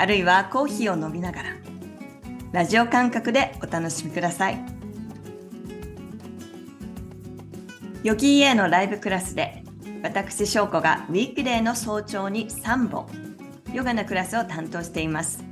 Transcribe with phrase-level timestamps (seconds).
[0.00, 1.50] あるいはコーヒーを飲みながら
[2.52, 4.58] ラジオ感覚でお楽しみください。
[8.02, 9.62] ヨギーエのライブクラスで
[10.02, 13.08] 私翔子がウィークデーの早朝に3本
[13.74, 15.44] ヨガのクラスを担当しています。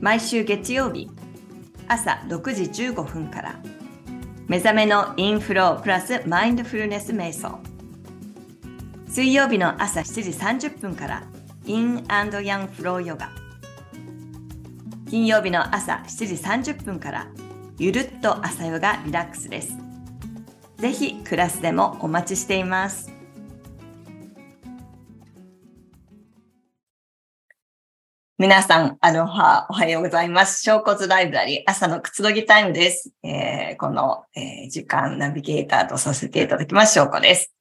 [0.00, 1.08] 毎週月曜日
[1.86, 3.60] 朝6時15分から
[4.48, 7.60] 目覚めのインフロープラスマインドフルネス瞑想。
[9.06, 11.22] 水曜日の朝7時30分から
[11.66, 13.30] インヤンフローヨガ
[15.08, 17.26] 金曜日の朝7時30分から
[17.78, 19.72] ゆるっと朝ヨガリラックスです
[20.76, 23.10] ぜひクラスでもお待ちしています
[28.36, 30.60] 皆さん、アロハ、おはようございます。
[30.60, 33.12] 小骨ライブラリー、朝のくつろぎタイムです。
[33.22, 37.54] えー、この、えー、時間ナビゲーターとさせていただきます、翔子です。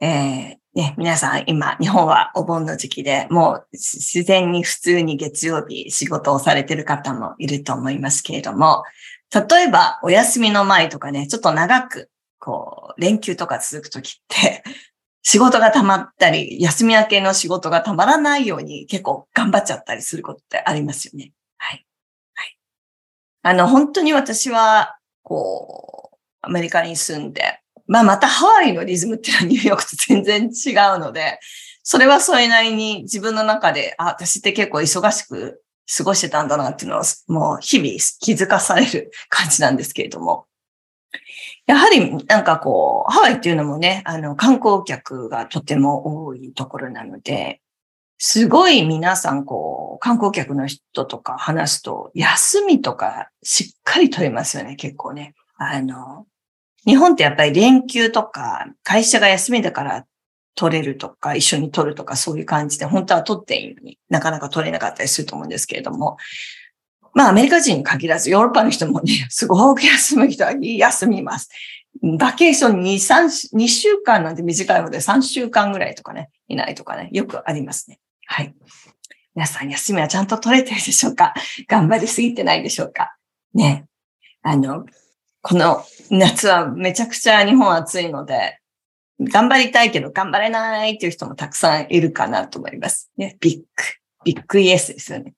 [0.00, 8.84] えー、ね、皆さん、今、日本はお盆の時期で、もう自然に普通に月曜日仕事をされてる方もいると思いますけれども、
[9.32, 14.62] 例えば、お休みの前とかね、ちょっと長く、こう、連休とか続くときって、
[15.24, 21.32] 仕事が溜まったり、休み明けの仕事が溜まらないように結構頑張っちゃったりすることってありますよね。
[21.56, 21.86] はい。
[22.34, 22.58] はい。
[23.44, 31.38] あの、本当に私は、こう、アメリカに住んで、まあまたハワイのリズムっていうのはニューヨークと全然違うので、
[31.82, 35.62] それはそれなりに自分の中で、あ、私って結構忙しく
[35.96, 40.46] 過ごしてたんだなっていうのを、もう日々気づかされる感じなんですけれども。
[41.66, 47.60] やはりなんかこう、ハワイっていうのもね、あの、観光客がとても多いところなので、
[48.18, 55.34] すごい皆さんこう、観光客の人とか話すと、休みとかしっかり取れますよね、結構ね。
[55.56, 56.26] あの、
[56.86, 60.06] 日本ってやっぱり連休とか、会社が休みだから
[60.54, 66.16] 取れるとか、一緒に取るとか、そういう感じで、本当は取っていいのになかなか取れなかったりすると思うんですけれども、
[67.12, 71.48] まあ、アメリカ人に限らず、ヨーロッパの人もね、 すごく休む人は休みます。
[72.18, 78.00] バケーション2、3、2週間なんて短いので3週間ぐらいとかね、いないとかね、よくありますね。
[78.26, 78.54] はい。
[79.34, 81.32] 皆さん休みはちゃんと取れてるでしょうか？
[81.68, 83.16] 頑張りすぎてないでしょうか？
[83.54, 83.86] ね。
[84.42, 84.84] あの、
[85.48, 88.58] この夏はめちゃくちゃ日本暑いので、
[89.20, 93.12] 頑張りたいけど頑張れないっていう人もたくさんいるかなと思います。
[93.16, 93.64] ね、ビッグ、
[94.24, 95.34] ビッグイエスですよね。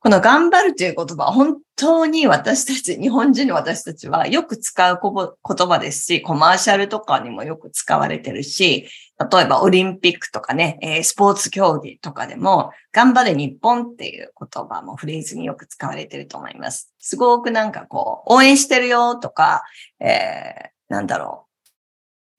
[0.00, 8.88] この頑張るという言葉は本当に私たち、日本人の私たちはよく使う言葉ですし、コマーシャルとかにもよく使われてるし、
[9.20, 16.94] 例えばオリンピックとかね、スポーツ競技とかでも、頑張れ日本っていう言葉もフレーズによく使われてると思います。
[16.98, 19.62] すごくなんかこう、応援してるよとか、
[20.00, 21.46] えー、なんだろ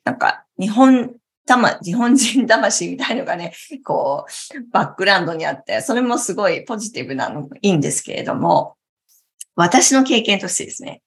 [0.05, 0.09] う。
[0.09, 1.13] なんか日本
[1.45, 3.53] 魂、日本人魂みたいのがね、
[3.83, 8.75] こう、バックグラウンドにあって、それもすごいポジティブなのもいいんですけれども、
[9.55, 11.01] 私の経験としてですね、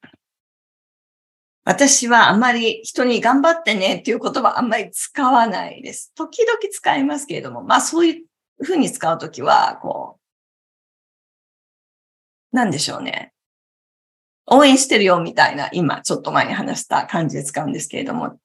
[1.65, 6.13] 私はあまり人に頑張ってねっていう言葉あんまり使わないです。
[6.15, 8.23] 時々使いますけれども、まあそうい
[8.61, 10.19] うふうに使うときは、こ
[12.53, 13.33] う、なんでしょうね。
[14.47, 18.39] 応援してるよみたいな、今ちょっと前に話した感じで使うんですけれども、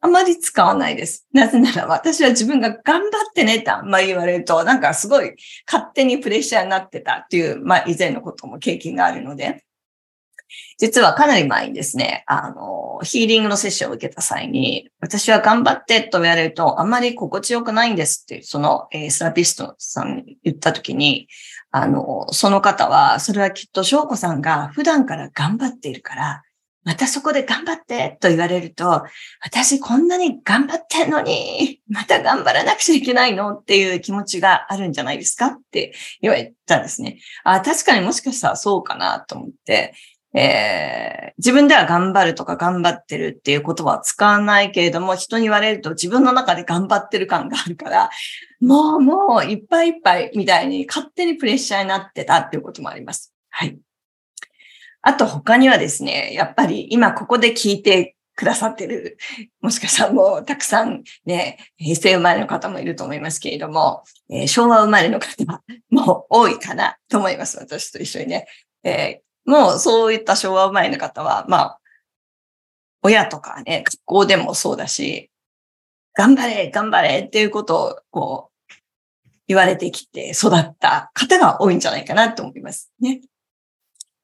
[0.00, 1.26] あまり使わないです。
[1.32, 5.34] なぜなら私は自分が頑張ってねってあんまり言われると、なんかすごい
[5.70, 9.64] 勝手にプレッシャーになってたっていう、まあ以前のことも経験があるので、
[10.78, 21.28] 実はかなり前にですね、あの、ヒーリングのセッションを受けた際に、私は頑張ってと言われると、あんまり心地よくないんですって、その、えー、セラピストさんに言ったときに、
[21.70, 26.42] あの、その方は、それはきっと翔子さんが普段から頑張っているから、
[26.82, 29.04] またそこで頑張ってと言われると、
[29.44, 33.52] 私こんなに頑張ってんのに、また頑張らなくちゃいけないの？
[33.52, 35.48] っていう気持ちがあるんじゃないですか？
[35.48, 35.92] って
[36.22, 37.18] 言われたんですね。
[37.44, 39.92] あ確かにもしかしたらそうかなと思って、
[40.32, 48.10] えー、自分では頑張るとか頑張ってるっていう言葉は使わないけれども、人に言われると自分の中で頑張ってる感があるから、
[48.60, 53.32] もうもういっぱいいっぱいみたいに勝手にプレッシャーになってたっていうこともあります。
[53.50, 53.78] はい。
[55.02, 59.18] あと他にはですね、やっぱり今ここで聞いてくださってる、
[59.60, 67.58] もしかしたらもうたくさんね、平成生まれの方もいると思いますけれども、えー、昭和生まれの方も多いかなと思います。
[67.58, 68.46] 私と一緒にね。
[68.82, 71.80] えー、もうそういった昭和生まれの方は、まあ、
[73.02, 75.30] 親とかね、学校でもそうだし、
[76.14, 78.50] 頑張れ、頑張れっていうことを、こう、
[79.48, 83.20] 言われてきて育った方が多いんじゃないかなと思いますね。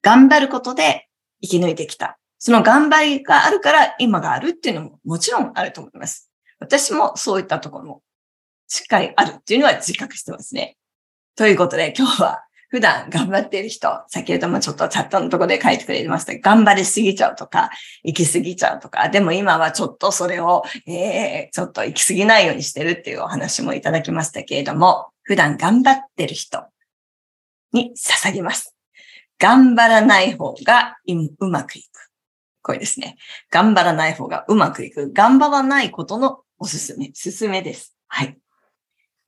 [0.03, 1.09] 頑張ることで
[1.43, 2.17] 生き抜いてきた。
[2.39, 6.31] その頑張りがあるから今があるっていうのももちろんあると思います。
[6.61, 8.03] 私もそういったところも
[8.69, 10.77] しっかりあるっていうのは自覚してますね。
[11.35, 16.37] ということで今日は普段頑張ってる人、先ほどもちょっとチャットのとこで書いてくれてました。
[16.39, 17.71] 頑張りすぎちゃうとか、
[18.03, 26.65] 行き過ぎちゃうとか、でも今はちょっとそれを、えー、ちょっと行き過ぎないようにしてるっていうお話もいただきましたけれども、普段頑張ってる人
[27.73, 28.75] に捧げます。
[29.39, 30.97] 頑張らない方が
[31.39, 32.11] うまくいく。
[32.63, 33.17] これですね。
[33.51, 35.13] 頑張らない方がうまくいく。
[35.13, 37.97] 頑張らないことのおすすめ、すすめです。
[38.09, 38.39] はい。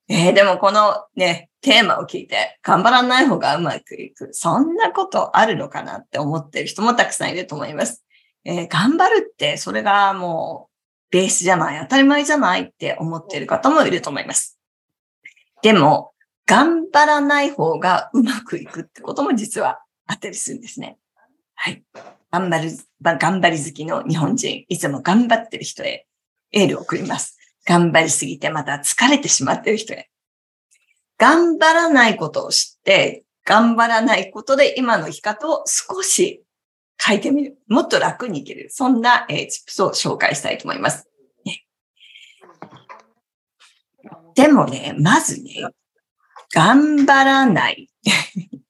[0.09, 4.33] えー、でもこのね、テーマを聞いて、頑張らない方がうまくいく。
[4.33, 8.05] そんなことあるのかなって思ってる人もたくさんいると思います。
[8.45, 10.75] えー、頑張るって、それがもう、
[11.11, 14.59] ベースじゃない、当たり前じゃないって思ってる方もいると思います。
[15.63, 16.13] でも、
[16.47, 20.97] 頑張らない方がうまくいくってことも実はあったりするんですね。
[21.55, 21.83] はい。
[22.31, 22.71] 頑張る、
[23.03, 26.07] 頑張り好きの日本人、いつも頑張ってる人へ
[26.53, 27.38] エールを送ります。
[27.69, 30.09] 頑張りすぎてまた疲れてしまってる人へ。
[31.19, 36.43] 頑張らないことを知って、頑張らないことで今の生き方を少し
[36.97, 37.59] 変えてみる。
[37.69, 38.69] もっと楽に生きる。
[38.71, 41.07] そんな、えー、チップスを紹介したいと思います。
[44.35, 45.69] でもね、まずね、
[46.55, 47.91] 頑張らない。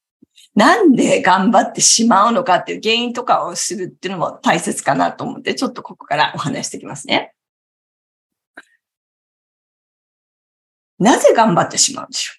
[0.57, 7.35] なんで頑張ってしまうのかっていう原因とかを知るっていうのも大切かなと思って、ちょっとここからお話していきますね。
[10.99, 12.39] なぜ頑張ってしまうんでしょう？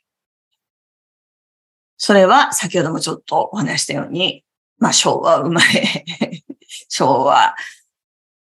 [1.97, 4.43] それは先ほどもちょっとお話したように、
[4.77, 6.05] まあ昭和生まれ、
[6.89, 7.55] 昭和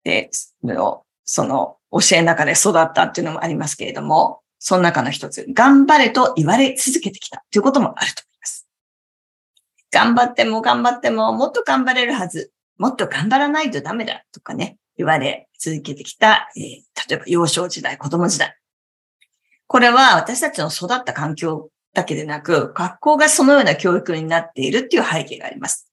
[0.04, 0.30] で、
[1.24, 8.68] その教えの中で育ったっていうのもありますけれども、その中の一つ、頑張れと言われ続けてきたということもあると思います。
[9.90, 12.52] 頑張っても頑張ってももっと頑張れるはず。
[12.76, 16.62] もっと頑張らないとダメだとかね、言われ続けてきた、えー、
[17.08, 18.56] 例えば幼少時代、子供時代。
[19.70, 25.88] これは私たちの育った環境だけでなく、学校がそのような教育になっているっていう背景があります。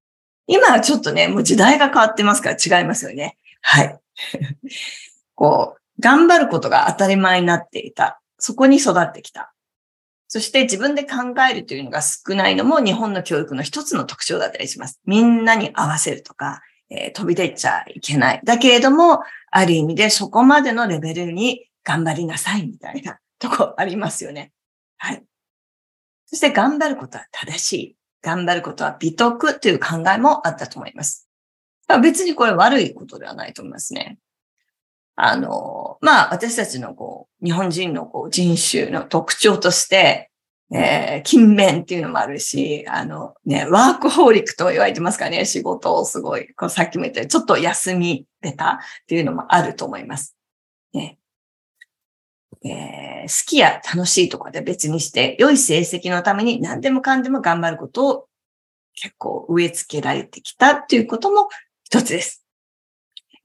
[0.47, 3.37] 今はちょっとね、もう時代が変わってますから違いますよね。
[3.61, 3.99] はい。
[5.35, 8.19] こう、頑張ることが当たり前になっていた。
[8.39, 9.53] そこに育ってきた。
[10.27, 14.99] そして自分で考えるというのが少ないのも日本の教育の一つの特徴だったりします。
[15.05, 18.41] みんなに合わせるとか、えー、飛び出ちゃいけない。
[18.43, 19.21] だけれども、
[19.51, 24.51] ある意味でそこまでのレベルに頑張りなさいみたいなとこありますよね。
[24.97, 25.23] はい。
[26.25, 27.97] そして頑張ることは正しい。
[28.21, 31.27] 頑張ることは美徳という考えもあったと思います。
[32.01, 34.17] 別にこれ悪いことではないと思いますね。
[35.15, 40.29] あの、まあ、私たちのこう、日本人のこう人種の特徴として、
[40.71, 50.36] えー、勤勉っていうのもあるし、あのね、ワークホーリックと言われてますかね、仕事をすごい、こうさっきも言ったように、ちょっと休み出たっていうのもあると思います。
[52.69, 58.27] えー、好きや楽しいとかで別にして、良い成績のために何でもかんでも頑張ることを
[58.95, 61.49] 結構植え付けられてきたっていうことも
[61.83, 62.43] 一つです。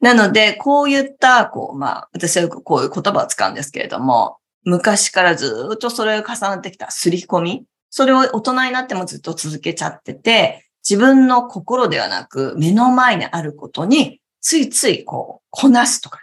[0.01, 16.19] なので、こういった、こう、まあ、私はよくこういう言葉を使うんですけれども、昔からずっとそれを重なってきた刷り込み、それを大人になってもずっと続けちゃってて、自分の心ではなく目の前にあることについついこう、こなすとか、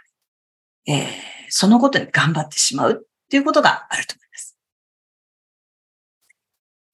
[0.86, 4.56] ね、えーそのことに頑張ってしまうっていうことがあると思います。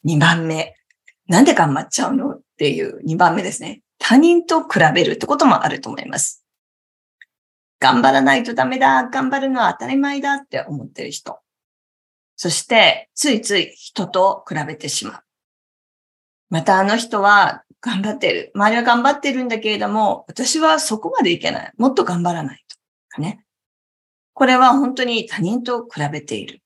[0.07, 0.75] 2番目。
[1.29, 3.83] なんで頑張っちゃうのっていう2番目ですね。
[3.99, 6.45] 他人と比べるってこともあると思います。
[7.81, 9.09] 頑張らないとダメだ。
[9.09, 11.39] 頑張るのは当たり前だって思ってる人。
[12.37, 15.23] そして、ついつい人と比べてしまう。
[16.51, 18.53] またあの人は頑張ってる。
[18.55, 21.73] 周りは頑張ってるんだけれども、私はそこまでいけない。
[21.77, 22.65] もっと頑張らない
[23.17, 23.23] と。
[23.23, 23.46] ね。
[24.37, 26.61] これは本当に他人と比べている。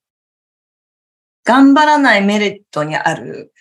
[1.44, 3.52] 頑張らないメリットにある、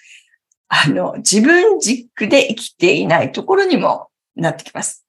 [0.68, 5.06] あの、自分軸で生きていないところにもなってきます。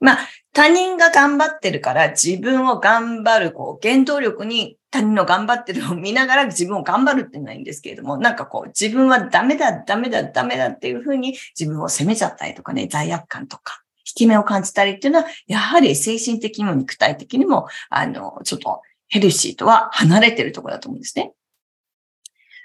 [0.00, 0.18] まあ、
[0.54, 13.82] 他人が頑張ってるから自分を頑張る、こう、原動力に他人の頑張ってるのを見ながら自分を頑張るってないんですけれども、なんかこう、自分はダメだ、ダメだ、ダメだっていうふうに自分を責めちゃったりとかね、罪悪感とか、
[14.14, 21.32] き目を感じたりっていうのは、やはり精神的にも肉体的にも、あの、ちょっとヘルシーとは離れてるところだと思うんですね。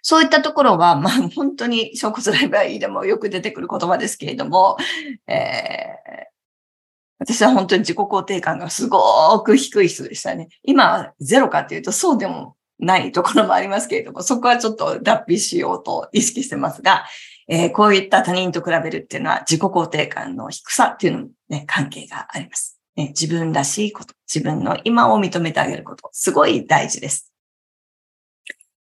[0.02, 4.78] そういったところは、まあ本当に小骨ライブラリーでもよく出てくる言葉ですけれども、
[5.28, 6.26] えー、
[7.18, 10.50] 私は本当に自己肯定感がすごく低い人でしたね。
[10.64, 17.06] 今、ゼロかっていうとそうでもないところもありますけれども、そこはちょっと脱皮しようと意識してますが、
[17.48, 22.80] えー、こういった他人と比べるっていうのは自己肯定感の低さっていうのもね、関係があります。
[22.96, 27.32] ね、自分らしいこと、自分の今を認めてあげること、すごい大事です。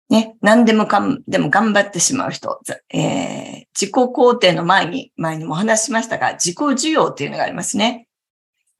[0.08, 2.60] ね、何でもかんでも頑張ってしまう人、
[2.90, 8.06] えー、自己肯定の前に、前にもお話しましたが、自己需要っていうのがありますね。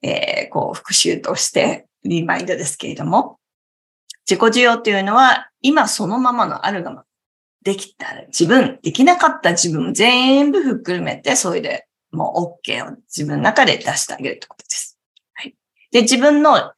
[0.02, 3.40] えー、こう、復習としてリマインドですけれども、
[4.28, 7.04] 自己需要っていうのは、今そのままのあるがま。
[7.66, 14.96] できたら自分、できなかった自分全部ふっくるめて、それでもう OK を自分の中で出してあげるってことです。
[15.34, 15.56] はい。
[15.90, 16.72] で、自分の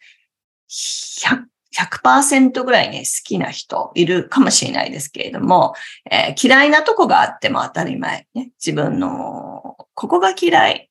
[0.71, 1.45] 100
[1.77, 5.75] 100%ぐらいね、好きな人いるかもしれないですけれども、
[6.11, 8.27] えー、嫌いなとこがあっても当たり前。
[8.35, 10.91] ね、自分の、ここが嫌い。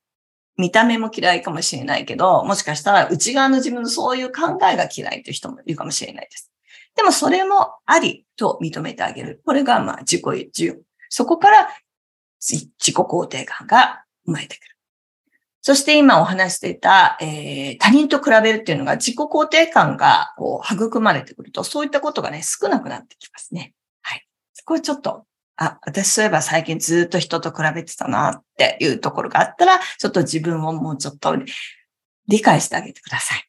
[0.55, 6.51] 見た目も嫌いかもしれないけど、もしかしたら内側の自分のそういう考えが嫌いという人もいるかもしれないです。
[6.97, 9.41] でもそれもありと認めてあげる。
[9.45, 10.75] これがまあ自己需要。
[11.09, 11.69] そこから
[12.41, 14.67] 自己肯定感が生まれてくる。
[15.61, 23.73] そして今お話していた、えー、他人と比べるっていうのが自己肯定感がこう育まれてくると、そういったことがね、少なくなってきますね。
[24.01, 24.25] はい。
[24.65, 25.25] これちょっと、
[25.57, 31.35] あ、私そういえば最近ずっと人と比べてたなっていうところがあったら、ちょっと自分をもうちょっと
[32.27, 33.35] 理解してあげてくださ。
[33.35, 33.43] い。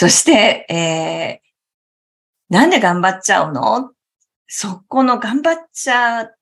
[0.00, 3.90] そして、えー、なんで頑張っちゃうの？
[4.46, 6.36] そこの頑張っちゃっ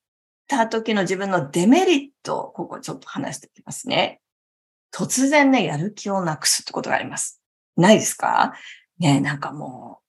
[0.47, 4.21] た時の自分のデメリット、ここちょっと話していきますね。
[4.93, 7.41] 突然ね、やる気をなくすってことがあります。
[7.79, 8.53] ないですか？
[8.99, 10.05] ね、なんかもう、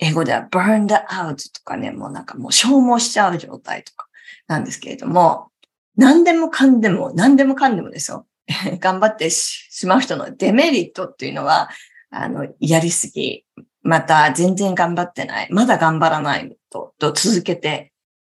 [0.00, 4.08] 英語では burned out とかね、もうなんかもう消耗しちゃう状態とか
[4.46, 5.48] なんですけれども、
[5.96, 8.26] 何でもかんでも、何でもかんでもですよ。
[8.78, 11.70] 頑張ってしまう人のデメリットっていうのは、
[12.14, 13.44] あの、やりすぎ、
[13.82, 17.92] また全然頑張ってない、まだ頑張らないと、と続けて、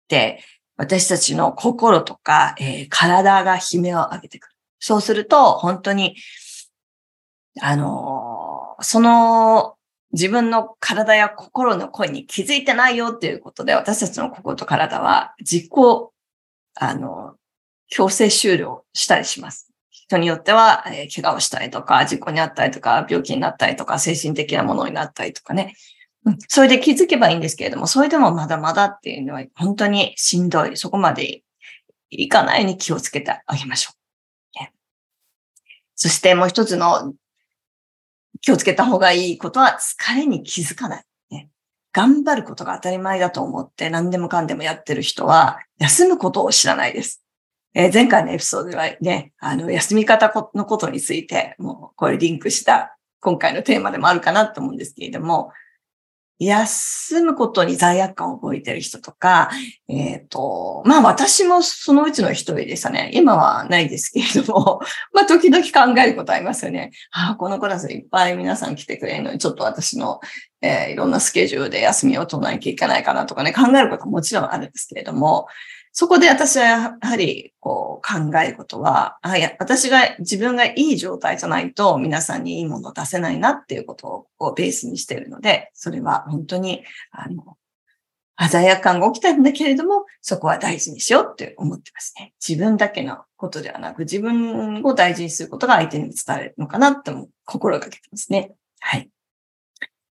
[0.09, 0.39] で
[0.77, 4.55] 私たちの心とか、えー、体が悲鳴を上げてくる。
[4.79, 6.15] そうすると、本当に、
[7.59, 9.75] あのー、その
[10.13, 16.13] 自分の体や心の声に気づいてないよっていうことで、私たちの心と体は実行、
[16.75, 17.35] あの、
[17.87, 19.66] 強制終了したりします。
[20.07, 25.75] 人によっては、えー、怪我をしたりとか、事故にあったりとか、病気になったりとか、精神的なものになったりとかね。
[26.47, 30.75] それで気づけばいいんですけれども、それでもまだまだっていうのは本当にしんどい。
[30.75, 31.43] そこまで
[32.09, 33.97] いかないように気をつけてあげましょう。
[35.97, 37.15] そしてもう一つの
[38.39, 41.03] 気をつけた方がいいことは疲れに気づかない。
[41.31, 41.49] ね、
[41.91, 47.23] 頑張ることが当たり前だと思って何でもかんでもやってる人は休むことを知らないです。
[47.73, 55.51] えー、前回のエピソードではね、あの、休み方のことについて、もうこれリンクした今回のテーマでもあるかなと思うんですけれども、
[56.39, 59.49] 休むことに罪悪感を覚えてる人とか、
[59.87, 63.09] えっ、ー、と、まあ私もそのうちの一人でしたね。
[63.13, 64.79] 今はないですけれども、
[65.13, 66.91] まあ時々考えることありますよね。
[67.11, 70.19] ああ、このクラスいっぱい皆さん来てくれるのに、ちょっと私の、
[70.61, 75.47] えー、いろんなスケジュールで休みを取らなきゃいけないかなとかね、考えることはもちろんあるんですけれども、
[75.99, 87.57] そこで私はやはりこう考えることは、あや私が自分がいい状態じゃないと皆さんにいいものを出せないなっていうことをベースにしているので、それは本当に、あの、
[88.47, 92.35] 鮮やかが起きたんだけれども、そこは大事にしようって思ってますね。
[92.47, 97.11] 自分だけのことではなく、自分を大事にすることが相手に伝えるのかなって
[97.43, 98.51] 心がけてますね。
[98.81, 99.09] はい。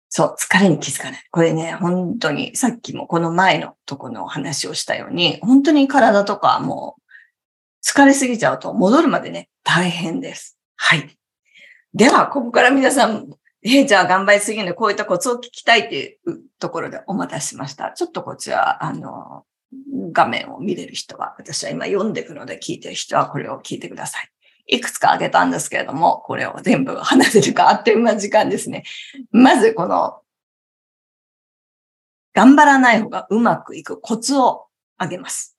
[0.09, 1.23] そう、疲れに気づかない。
[1.29, 7.01] これね、本当に、さっきもこの前のとこのお話をしたように、本当に体とかもう、
[7.85, 10.57] 疲れすぎちゃうと戻るまでね、大変です。
[10.75, 11.15] はい。
[11.93, 13.29] では、ここから皆さん、
[13.61, 17.91] えー、じゃあ頑張りすぎるのでこういったコツを聞きたいっていうところでお待たせしました。
[17.91, 19.43] ちょっとこちら、あの、
[20.11, 24.29] 画面を見れる人は、私は今読んでいくので聞いてる人はこれを聞いてください。
[24.71, 28.83] いくつかあげたんですけれども、これを全部話せるかあっという間時間ですね。
[29.31, 30.21] まずこの、
[32.33, 35.57] 頑張らない方がうまくいくコツをあげます。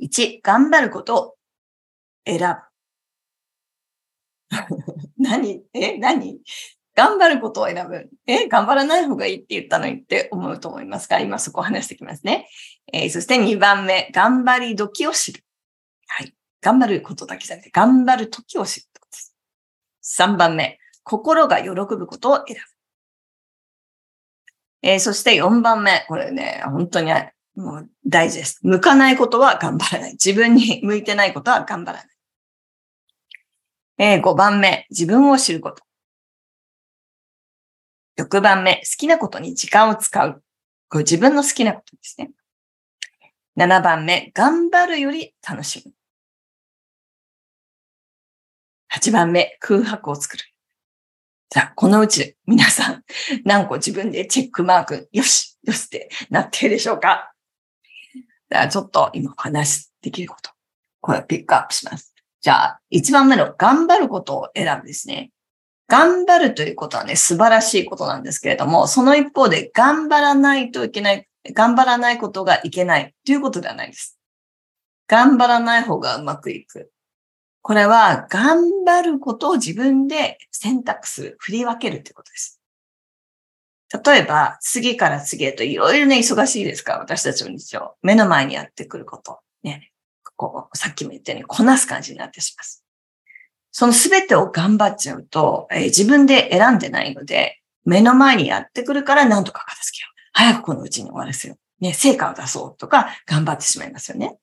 [0.00, 1.34] 1、頑張ることを
[2.26, 2.56] 選ぶ。
[5.18, 5.62] 何？
[5.72, 6.40] え何？
[6.94, 8.10] 頑張ることを選ぶ。
[8.26, 12.48] え、頑張らない方がいいって言ったのにって思うと思いますが、今そこを話してきますね。
[12.92, 15.44] えー、そして2番目、頑張り時を知る。
[16.08, 16.34] はい。
[16.62, 19.34] 頑張ることだけじゃなくて、頑張る時を知ることです。
[20.22, 22.62] 3番目、心が喜ぶことを選ぶ。
[24.82, 27.12] えー、そして4番目、これね、本当に
[27.56, 28.60] もう大事です。
[28.62, 30.12] 向かないことは頑張らない。
[30.12, 32.08] 自分に向いてないことは頑張らない。
[33.98, 35.82] えー、5番目、自分を知ること。
[38.18, 40.42] 6番目、好きなことに時間を使う。
[40.88, 42.30] これ自分の好きなことですね。
[43.56, 45.92] 7番目、頑張るより楽しむ。
[48.94, 50.44] 8番目、空白を作る。
[51.48, 53.02] じゃあ、このうち皆さん
[53.44, 57.32] 何個自分でチェックマーク、よし、よしってなっているでしょうか？
[58.50, 60.50] じゃあ、ちょっと今お話できること。
[61.00, 62.14] これをピックアップします。
[62.42, 65.30] じゃあ、1番目の頑張ることを選ぶですね。
[65.88, 74.18] 頑張るということはね、素晴らしいことなんですけれども、その一方で頑張らないといけない、頑張らないことがいけないということではないです。
[75.08, 76.91] 頑張らない方がうまくいく。
[77.62, 82.60] これは頑張ることを自分で選択する、振り分けるということです。
[84.04, 86.94] 例えば、次から次へといろいろね、忙しいですか？
[86.94, 87.94] ら、私たちの日常。
[88.02, 89.40] 目の前にやってくること。
[89.62, 89.90] ね。
[90.34, 92.66] こう、さっきも言ったように、こなす感じになってしまう。
[93.70, 100.12] その全てを頑張っちゃうと、えー、自分で選んでないので、目の前にやってくるから何とか片付けよう。
[100.32, 101.84] 早くこのうちに終わらせよう。
[101.84, 104.38] ね、成果を出そうとか頑張ってしまいますよね。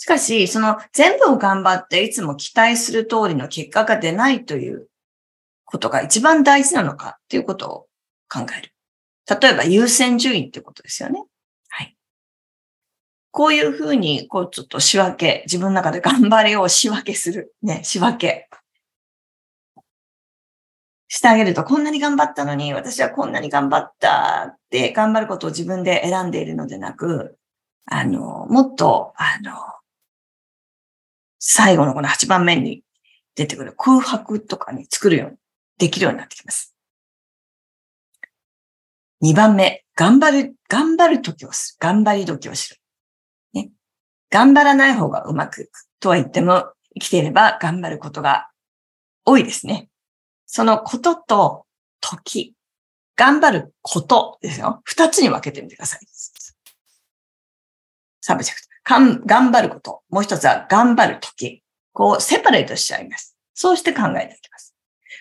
[0.00, 4.88] しかし、その全部を頑張っていつも期待する通りの結果が出ないという
[5.66, 7.86] ことが一番大事なのかっていうことを
[8.26, 8.72] 考える。
[9.38, 11.22] 例えば優先順位ってことですよね。
[11.68, 11.94] はい
[13.30, 17.54] こういうふうに、こうちょっと仕分け、自分の中で頑張りを仕分けする。
[17.62, 18.48] ね、仕分け。
[21.08, 27.36] してあげると、こんなに頑張ったのに、私はこんなに頑張ったって頑張ることを自分で選んでいるのでなく、
[27.84, 29.52] あの、もっと、あの、
[31.40, 32.84] 最後のこの8番目に
[33.34, 35.36] 出てくる空白とかに作るように、
[35.78, 36.76] できるようになってきます。
[39.24, 41.76] 2番目、頑張る、頑張る時をする。
[41.80, 42.76] 頑張り時をする。
[44.30, 48.48] 頑張らない方がうまくいくとは言っても、生きていれば頑張ることが
[49.24, 49.88] 多いですね。
[50.46, 51.66] そのことと
[52.00, 52.54] 時、
[53.16, 54.82] 頑張ることですよ。
[54.84, 56.00] 二つに分けてみてください。
[58.20, 58.69] サブジェクト。
[58.84, 60.02] 頑張ること。
[60.10, 61.62] もう一つは頑張る時。
[61.92, 63.36] こう、セパレートしちゃいます。
[63.54, 64.74] そうして考えていきます。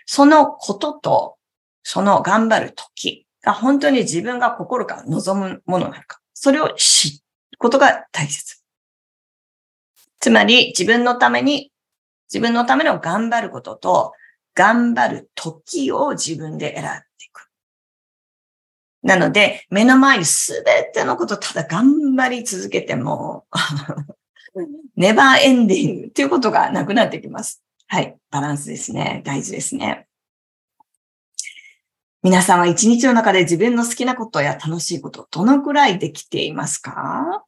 [0.05, 1.37] そのことと、
[1.83, 6.19] その頑張る時が本当に自分が心から望むものなのか。
[6.33, 7.19] それを知る
[7.57, 8.63] ことが大切。
[10.19, 11.71] つまり自分のために、
[12.31, 14.13] 自分のための頑張ることと、
[14.55, 17.08] 頑張る時を自分で選んでいく。
[19.01, 23.45] なので、目の前にすべてのことただ頑張り続けても
[24.95, 27.63] ネバーエンディングっていうことがなくなってきます。
[27.87, 28.17] はい。
[28.29, 29.21] バランスですね。
[29.25, 30.07] 大事ですね。
[32.21, 37.45] 皆さんは一日の中で自分の好きなことや楽しいこと、どのくらいできていますか？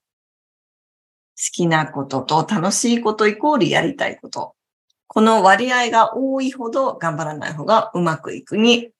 [1.35, 4.55] 好きなことと楽しいことイコールやりたいこと。
[5.07, 8.91] この割合が多いほど頑張らない方がうまくいくに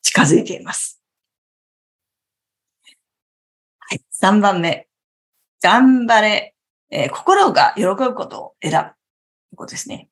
[0.00, 1.02] 近づいています。
[3.80, 4.00] はい。
[4.20, 4.88] 3番目。
[5.62, 6.54] 頑張れ。
[6.90, 8.78] えー、心が喜ぶことを選ぶ。
[8.78, 8.84] とい
[9.54, 10.08] うことですね。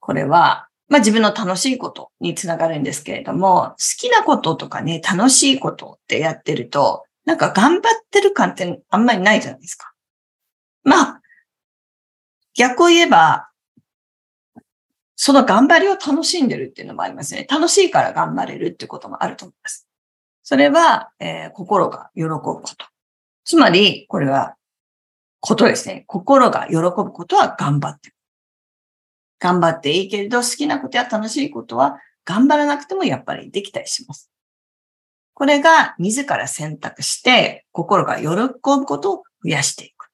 [0.00, 9.92] これは、まあ自分の楽しいことにつながるんですけれども、好きなこととかね、楽しいことってやってると、なんか頑張ってる感ってあんまりないじゃないですか。
[10.82, 11.20] まあ、
[12.54, 13.48] 逆を言えば、
[15.16, 17.46] その頑張りを楽しんでるっていうのもありますね。
[17.50, 19.88] 楽しいから頑張れるっていうこともあると思います。
[20.42, 22.93] それは、えー、心が喜ぶこと。
[23.44, 24.56] つまり、これは、
[25.40, 26.04] ことですね。
[26.06, 28.12] 心が喜ぶことは頑張って。
[29.38, 34.30] 頑張っていいけれど、好きなことや楽しいことは頑張らなくてもやっぱりできたりします。
[35.34, 40.08] これが自ら選択して、心が喜ぶことを増やしていく。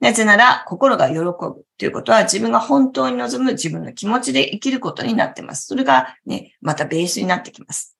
[0.00, 5.66] なぜなら、心が喜ぶということは、自分が本当に望む自分の気持ちで生きることになってます。
[5.66, 7.96] それがね、またベースになってきます。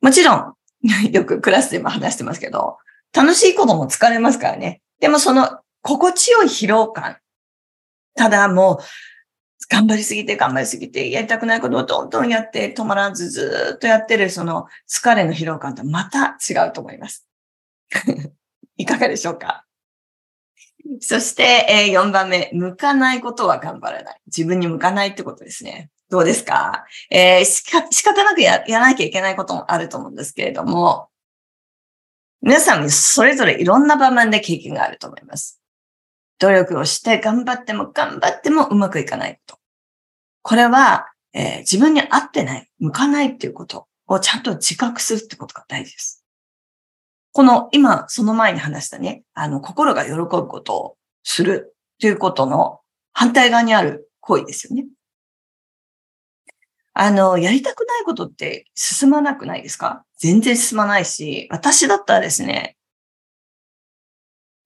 [0.00, 0.54] もちろん、
[1.12, 2.78] よくクラスでも話してますけど、
[3.12, 4.82] 楽しいことも疲れますからね。
[5.00, 7.18] でもその心地よい疲労感。
[8.14, 8.78] ただもう、
[9.70, 17.26] 頑張りすぎて頑張りすぎて、やりたくないことをどんどんやって止まらずずっとやってるその疲れの疲労感とまた違うと思います。
[18.76, 19.64] いかがでしょうか？
[21.00, 24.20] そして、え、4番目、向かないことは頑張らない。
[24.26, 25.90] 自分に向かないってことですね。
[26.10, 26.84] どうですか？
[27.10, 31.08] えー、しか、仕方なくややらなきゃいけないこともあると思うんですけれども、
[32.42, 35.60] 皆さんそれぞれいろんな場面で経験があると思います。
[36.38, 39.58] 努力をして頑張っても頑張ってもうまくいかないこと。
[40.42, 46.22] これは、えー、自分に合ってない、向かないっていうことをちゃんと自覚するってことが大事です。
[47.32, 52.80] この今、その前に話したね、あの、心が喜ぶことをするということの
[53.12, 54.86] 反対側にある行為ですよね。
[56.94, 60.04] あの、やりたくないことって進まなくないですか？
[60.16, 62.76] 全然進まないし、私だったらですね、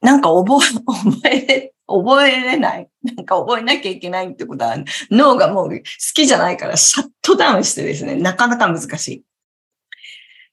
[0.02, 2.88] なんか覚え、覚え、覚えれない。
[3.02, 4.76] なんか覚えなきゃいけないってことは、
[5.10, 5.82] 脳がもう好
[6.14, 9.24] きじゃないからシャットダウンしてですね、なかなか難しい。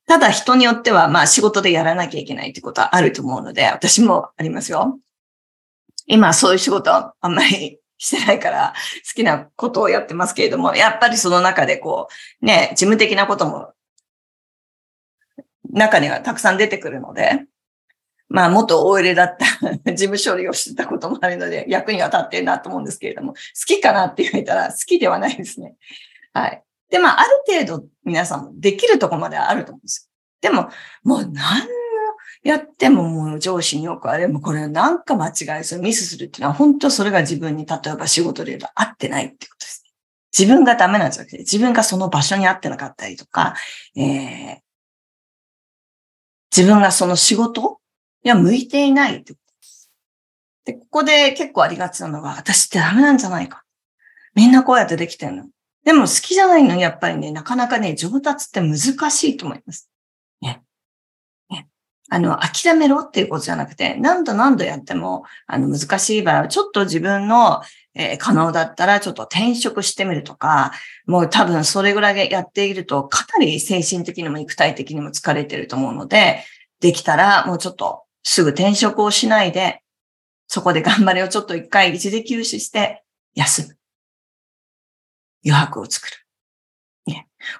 [0.07, 4.97] ただ人によっては、まあ仕事でやらなきゃいけないってことはあると思うので、私もありますよ。
[6.07, 8.73] 今そういう仕事あんまりしてないから
[9.07, 12.07] 好きなことをやってますけれども、やっぱりその中でこ
[12.41, 13.73] う、ね、事務的なことも
[15.69, 17.45] 中にはたくさん出てくるので、
[18.27, 19.37] まあ元 OL だっ
[19.85, 25.75] た事務処理をしてたこともあるので役には立ってるなと思うんですけれども、好きかなって言われたら好きではないですね。
[26.33, 26.63] はい。
[26.89, 30.09] で、まあ、ある程度皆さんもできるとこまではあると思うんです
[30.41, 30.49] よ。
[30.49, 30.69] でも、
[31.03, 31.67] もう何
[32.45, 39.83] やってももう上司によくあれもこれなんか間違いする、ミスするっていうのは本当それが自分に例えば仕事で言うと合ってないってことです。
[40.37, 43.55] 自分がダメなんじゃなくて、自分がその場所に合ってなかったりとか、
[43.95, 44.57] えー、
[46.55, 47.79] 自分がその仕事
[48.23, 49.91] には向いていないってことです。
[50.65, 53.63] で、ここで結構ありがちなのは、私ってダメなんじゃないか。
[54.35, 55.45] みんなこうやってできてるの。
[55.83, 58.77] でも好きじゃないのにやっぱりね、なかなかね、上達って難
[59.09, 59.89] しいと思います。
[62.09, 67.61] あの、諦めろっていうことじゃなくて、何度何度やっても、あの、難しい場合は、ちょっと自分の、
[67.95, 70.71] えー、可能だったら、ちょっと転職してみるとか、
[71.07, 76.43] もう多分それぐらいやっていると、かなり精神的にも肉体的にも疲れてると思うので、
[76.79, 79.81] できたら、もうちょっとすぐ転職をしないで、
[80.47, 83.77] そこで頑張りをちょっと一回一時休止して休む。
[85.43, 86.25] 余白を作る。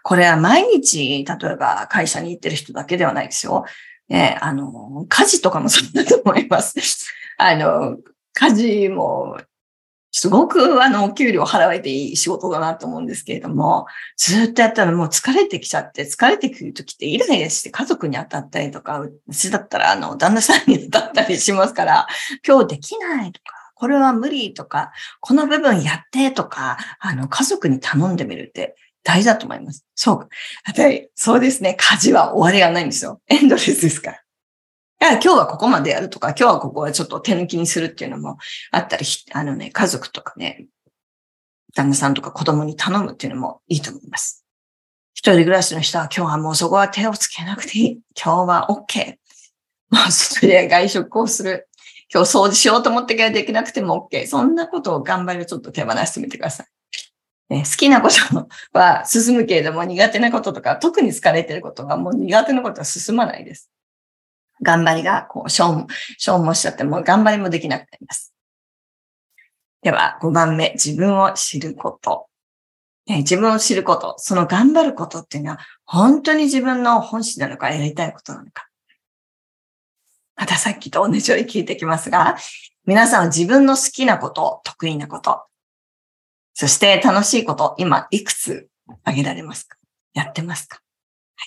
[0.03, 3.65] これは毎日、例えば会社に行ってる人だけではないですよ。
[4.09, 7.07] ね、あの、家事とかもそうだと思います。
[7.37, 7.97] あの、
[8.33, 9.37] 家事も、
[10.17, 22.07] すごくあの、お給料払われていい仕事だなと思うんですけれども、ずっとやったらもう疲れてきちゃって、疲れてくるときってイライラして家族に当たったりとか、うちだったらあの、旦那さんに当たったりしますから、
[22.47, 29.85] 今日できないとか、これは無理とか、この部分やってとか、あの、家族に頼んでみるって大事だと思います。
[29.95, 30.29] そう。
[31.13, 31.75] そうですね。
[31.79, 33.21] 家事は終わりがないんですよ。
[33.27, 34.21] エンドレスですから。
[34.99, 38.37] 今日はここまでやるとか、今日はここはちょっと手抜きにするっていうのも
[38.71, 40.65] あったり、あのね、家族とかね、
[41.75, 44.43] 旦那さんとか子供に頼むっていうのもいいと思います。
[45.13, 47.99] 一人暮らしの人は今日はもうそこは手をつけなくていい。
[48.19, 49.17] 今日は OK。
[49.91, 51.69] もうそれで外食をする。
[52.11, 54.25] 今日掃除しようと思ってからできなくても OK。
[54.25, 56.67] そんなことを頑張りをちょっと手放してみてください。
[57.49, 63.69] ね、好きなことは進むけれども苦手なこととか、特に疲れてることがもう苦手なことは進まないです。
[64.61, 68.33] 頑張りがこう消耗消耗しちゃっても頑張りもできなくなります。
[69.83, 72.27] では5番目、自分を知ること。
[73.07, 78.67] 自分を知ること、その頑張ることっていうのは本当に自分の本心なのかやりたいことなのか。
[80.35, 82.35] またさっきと同じように聞いてきますが、
[82.85, 85.43] 皆さんは自分の好きなこと、得意なこと、
[86.57, 88.69] そして楽しいこと、今いくつ
[89.03, 89.77] 挙げられますか？
[90.13, 90.79] やってますか、
[91.35, 91.45] は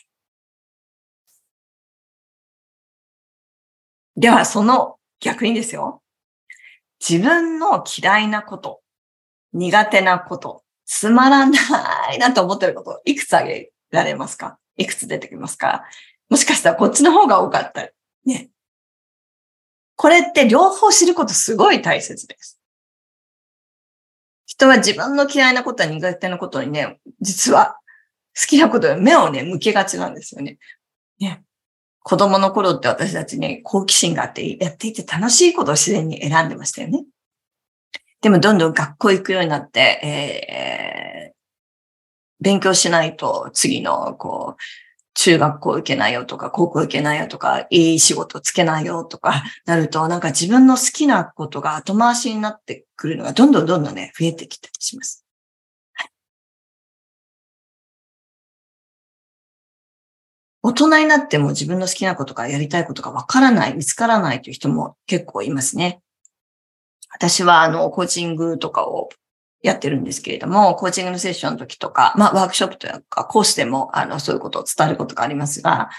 [4.17, 6.03] い、では、その逆にですよ。
[7.01, 8.83] 自分の嫌いなこと、
[9.55, 14.59] 苦手なこと、つまらないなと思ってること、いくつ挙げられますか？
[14.77, 15.85] いくつ出てきますか？
[16.29, 17.89] もしかしたらこっちの方が多かった
[18.27, 18.51] ね。
[19.97, 22.58] これって両方知ることすごい大切です。
[24.59, 27.77] 人は自分の嫌いなことは苦手なことにね、実は
[28.37, 30.59] 好きなことに目をね、向けがちなんですよね。
[31.21, 31.45] ね。
[32.03, 37.05] 子供の頃って私たちね、好奇心があってやっていて楽しいことを自然に選んでましたよね。
[38.21, 44.63] でもどんどん学校行くようになって、えー、勉強しないと次のこう、
[45.21, 55.25] 中学校受けないよとか、高校受けないよとか、いい仕事つけないよとかなると、なんか自分の好きなことが後回しになってくるのがどんどんどんどんね、増えてきたりします。
[60.63, 66.01] 大人になっても自分の好きなことかやりたいことがわからない、見つからないという人も結構いますね。
[67.11, 69.09] 私はあの、コーチングとかを
[69.63, 75.91] やってるんですけれども、コーチングのセッションの時とか、まあ、ワークショップとか、コースでも、あの、そういうことを伝えることがありますが、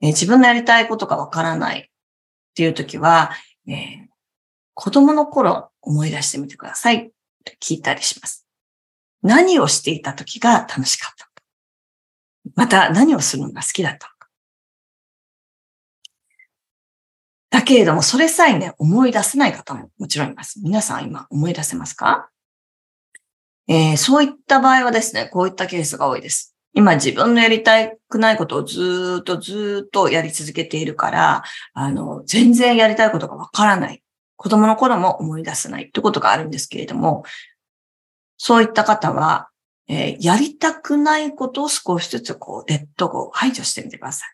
[0.00, 1.84] えー、自分のやりたいことがわからないっ
[2.54, 3.30] ていう時は、
[3.66, 4.06] えー、
[4.74, 7.10] 子供の頃思い出してみてください
[7.44, 8.46] と聞いたりします。
[9.22, 11.42] 何をしていた時が楽しかったのか。
[12.56, 14.28] また何をするのが好きだったのか。
[17.50, 20.60] だけれども、それさえね、思い出せない方ももちろんいます。
[20.62, 22.30] 皆さん今思い出せますか？
[23.68, 26.54] えー、そういった場合はですね、こういったケースが多いです。
[26.74, 31.44] 今自分のやりたくないことをずっとずっとやり続けているから、
[31.74, 34.02] あの、全然やりたいことがわからない。
[34.36, 37.24] 子供の頃も思い出せないってことがあるんですけれども、
[38.38, 39.50] そういった方は、
[39.86, 44.28] えー、やりたくないことを少しずつこう、レッドゴー、排除してみてください。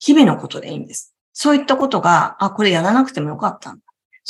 [0.00, 1.14] 日々のことでいいんです。
[1.32, 3.82] そういったことが、あ、これやらなくてもよかったんだ。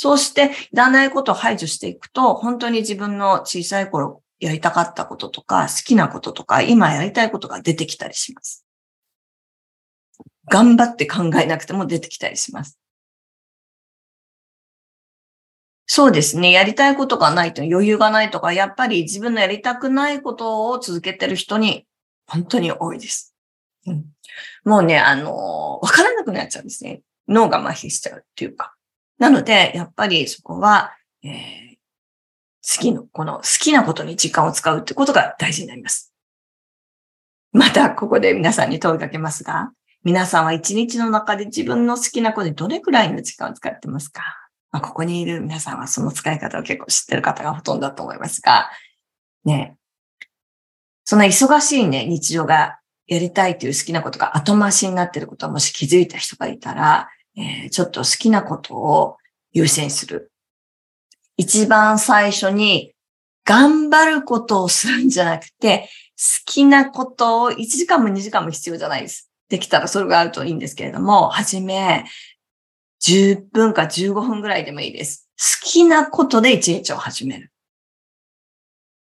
[0.03, 8.65] そうして、いらないことを排除していくと、本当に自分の小さい頃やりたかったこととか、好きなこととか、今やりたいことが出てきたりします。
[10.47, 12.79] 頑張って考えなくても出てきたりします。
[15.85, 16.51] そうですね。
[16.51, 21.87] やりたいことがないと余裕がないとか、やっぱり自分のやりたくないことを続けてる人に
[22.27, 23.35] 本当に多いです。
[23.87, 24.07] うん、
[24.65, 27.03] もうね、あの、わからなくなっちゃうんですね。
[27.29, 28.75] 脳が麻痺しちゃうっていうか。
[29.21, 31.71] なので、やっぱりそこは、えー、
[32.77, 36.13] 好きの、この好きなことに時間を使うってことが大事になります。
[37.53, 39.73] また、ここで皆さんに問いかけますが、
[40.05, 44.23] 皆さんは一日の中で自分の好きなことにどれくらいの時間を使ってますか、
[44.73, 48.71] まあ、ここにいる皆さんはその使い方を結構知ってる方がほとんどだと思いますが、
[49.45, 49.77] ね、
[51.05, 59.17] その忙しいね、日常がやりたいという好きなことが後回しになっていることをもし気づいた人がいたら、えー、ちょっと好きなことを
[59.53, 60.33] 優先する。
[61.37, 62.93] 一番最初に
[63.45, 69.31] 頑張ることをするんじゃなくて、好きなことを1時間も2時間も必要じゃないです。
[69.49, 72.05] できたらそれがあるといいんですけれども、はじめ、
[73.03, 75.29] 10分か15分ぐらいでもいいです。
[75.39, 77.51] 好きなことで1日を始める。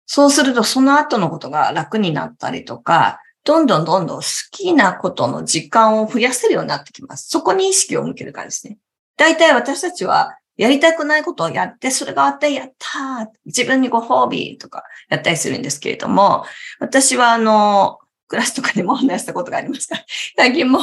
[0.06, 7.28] そうするとその後のことが楽になったりとか、どんどんどんどん好きなことの時間を増やせるようになってきます。
[7.28, 8.78] そこに意識を向けるからですね。
[9.16, 16.44] 大体私たちはやりたくないことをやって、それがあってやったー自分にご褒美とかやったりするんですけれども、
[16.78, 19.98] 私はあの、クラスとかでも話したことがありますが、
[20.36, 20.80] 最近も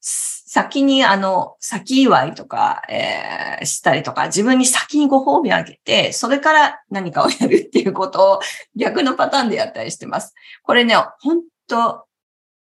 [0.00, 8.40] 先にあの、先祝いとか、えー、したりとか、自分に先にご褒美あげて、それから何かをやるっていうことを
[8.76, 10.34] 逆のパターンでやったりしてます。
[10.62, 12.06] これね、本と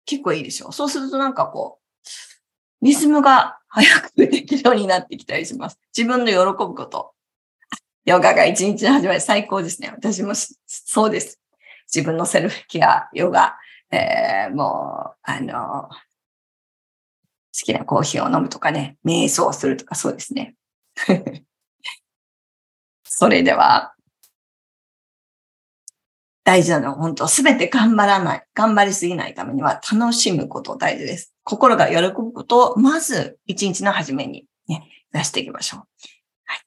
[0.05, 0.71] 結構いいでしょ。
[0.71, 1.79] そうするとなんかこ
[2.81, 5.79] う、リズムが早くできるようになってきたりします。
[5.95, 7.13] 自分の喜ぶこと。
[8.05, 9.91] ヨガが一日の始まり最高ですね。
[9.93, 10.33] 私も
[10.65, 11.39] そうです。
[11.93, 13.55] 自分のセルフケア、ヨガ、
[13.91, 15.89] えー、もう、あの、
[17.53, 20.55] 好きなコーヒーを飲むとかね、瞑想するとかそうですね。
[23.03, 23.90] それでは、
[26.43, 31.33] 大事なのは本当、すべて頑張らない、頑張りすぎないためには楽しむこと大事です。
[31.43, 35.79] 心が喜ぶことを、まず一日の初めにね、出していきましょう。
[36.45, 36.61] はい。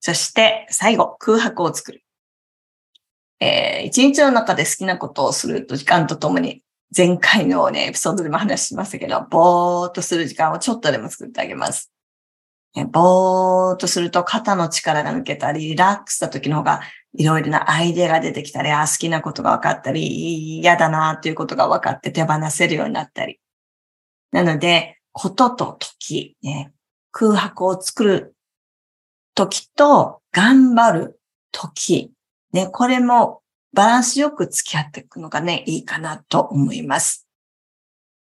[0.00, 2.02] そして、最後、空白を作る。
[3.38, 6.62] えー、一日の中で好きなことをすると時間とともに、
[6.96, 11.92] 前回のね、エピソードでも話しましたけど、ぼーっとする時間をちょっとでも作ってあげます。
[12.84, 16.80] ぼーっとすると肩の力が抜けたり、リラックスした時の方が
[17.16, 23.40] いろいろなアイデアが出てきたり、あ好きなことが分かったり、嫌だなということが分かって手放せるようになったり。
[24.32, 26.72] なので、ことと時、ね、
[27.10, 28.36] 空白を作る
[29.34, 31.20] 時と頑張る
[31.52, 32.12] 時、
[32.52, 37.26] ね、これもバランスよく付き合っていくのがね、いいかなと思います。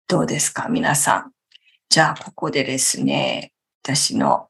[0.07, 1.33] どうですか皆さん。
[1.89, 4.49] じゃあ、ここでですね、私の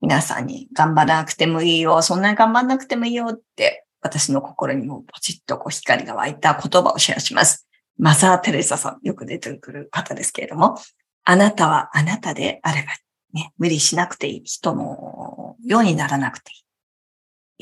[0.00, 7.66] 皆さんに頑張らなくてもいいよ、そんなに頑張らなくてもいいよって、私の心にもポチッとこう光が湧いた言葉をシェアします。
[7.98, 10.78] マザー・テレサさん、よく出てくる方ですけれども、
[11.24, 12.88] あなたはあなたであれば、
[13.34, 14.42] ね、無理しなくていい。
[14.44, 16.64] 人のようにならなくていい。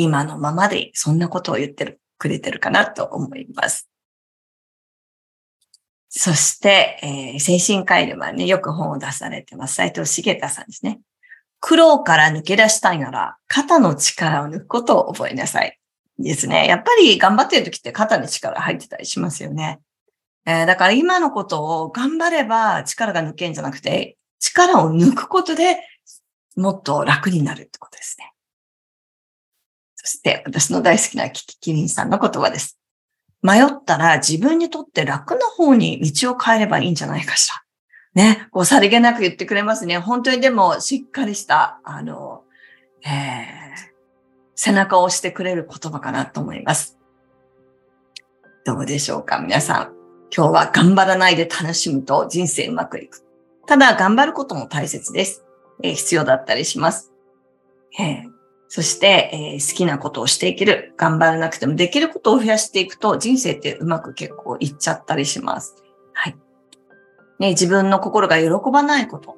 [0.06, 3.88] 今のままでそんなことを言ってる、くれてるかなと思います。
[6.08, 9.74] そして、えー、精神科医ではね、よく本を出されてます。
[9.74, 11.00] 斉藤茂太さんですね。
[11.60, 15.78] 苦労から抜け出したいなら、肩の力を抜くことを覚えなさい。
[16.18, 16.66] ですね。
[16.66, 19.80] やっぱり頑張ってる時って肩に力入ってたりしますよね。
[20.46, 25.80] えー、だから今のことを頑張れば力が抜けんじゃなくて、力を抜くことで
[26.56, 28.32] もっと楽になるってことですね。
[29.94, 32.78] そして私の大好きなキキキリンさんの言葉です。
[33.42, 37.62] 迷ったら自分にとって楽な方に道を変えればいいんじゃないかしら。
[38.18, 39.96] ね、こうさりげなく言ってくれますね。
[39.98, 42.42] 本当にでもしっかりした、あの、
[43.04, 43.10] えー、
[44.56, 46.98] 背中を押してくれる言葉かなと思います。
[48.64, 49.92] どうでしょうか皆さん。
[50.36, 53.22] 今日は頑張らないで楽しむと人生うまくいく。
[53.68, 55.44] ただ頑張ることも大切です。
[55.84, 57.12] えー、必要だったりします。
[58.00, 58.30] えー、
[58.66, 60.92] そして、えー、好きなことをしていける。
[60.96, 65.76] 頑張らなくてもできることを増やしていくと人生ってうまく結構いっちゃったりします。
[66.14, 66.36] はい。
[67.38, 69.36] ね、自分の心が喜ばないこと。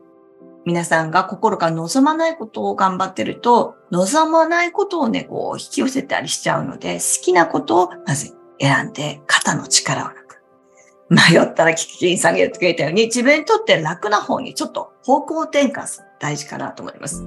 [0.67, 10.43] 皆さんが心が望まないことを頑張ってると、望まないことをね、こう引き寄せたりしちゃうので、好きなことをまず選んで肩の力を抜く。
[11.09, 17.23] 迷ったらキキンさんが言ってくれたように、自分にとって楽な方にちょっと方向転換する大事かなと思います。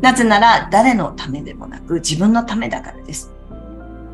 [0.00, 3.32] なぜなら誰のためでもなく自分のためだからです。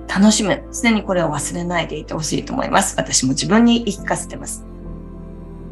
[0.08, 0.62] 楽しむ。
[0.72, 2.94] 常にこれを忘れないでいてほしいと思います。
[2.96, 4.64] 私も自分に言い聞かせてます。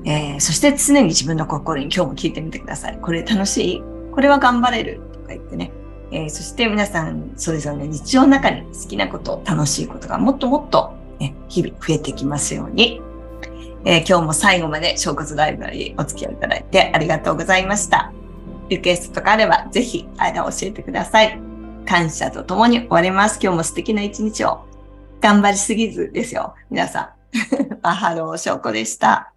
[0.04, 2.98] えー、そして常に自分の心に今日も聞いてみてください。
[3.00, 3.82] これ楽しい？
[4.12, 5.00] これは頑張れる？
[5.12, 5.72] とか言ってね。
[6.10, 13.00] えー、そして皆さんそれぞれの日常の中に好きなこと、楽しいことがもっともっと、ね、日々増えてきますように。
[13.84, 18.12] えー、今日も最後まで小骨ライブラリーお付き合いいただいてありがとうございました。
[18.68, 21.38] リクエストとかあればぜひ間を教えてください。
[21.86, 23.38] 感謝とともに終わります。
[23.42, 24.64] 今日も素敵な一日を。
[25.20, 26.54] 頑張りすぎずですよ。
[26.70, 27.19] 皆さん。
[27.82, 29.32] マハロー翔子でした。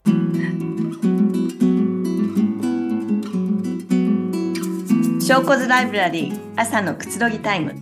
[5.26, 7.76] 翔子ズライブラリー朝のくつろぎタイム。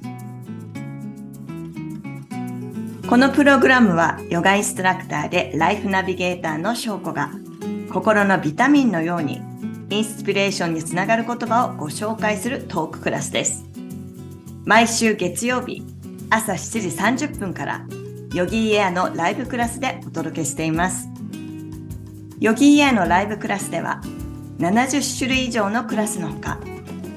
[3.07, 7.31] このプログラムはヨガインストラクターでライフナビゲーターの翔子が
[7.91, 9.41] 心のビタミンのように
[9.89, 13.65] インスピレーションにつながる言葉をご紹介するトーククラスです。
[14.63, 15.83] 毎週月曜日
[16.29, 17.85] 朝7時30分から
[18.33, 21.09] ヨギーエアのライブクラスでお届けしています。
[22.39, 24.01] ヨギーエアのライブクラスでは
[24.59, 26.57] 70種類以上のクラスのほか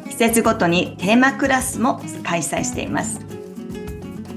[0.09, 3.21] 季節ごとにテーマクラスも開催しています。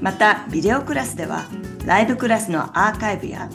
[0.00, 1.46] またビデオクラスでは
[1.84, 3.50] ライブクラスのアーカイブや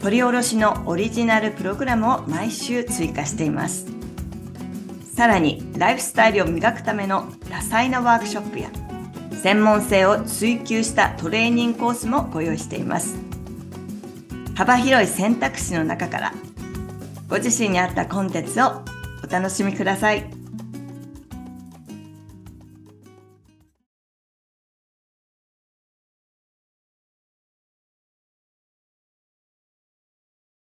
[0.00, 3.86] 取り下ろしのオリジナルプログラムを毎週追加しています。
[5.12, 8.70] さらにライフスタイルを磨くための多彩なワークショップや
[9.42, 13.16] 専門性を追求したトレーニングコースもご用意しています
[14.54, 16.34] 幅広い選択肢の中から
[17.28, 18.82] ご自身に合ったコンテンツを
[19.24, 20.39] お楽しみください。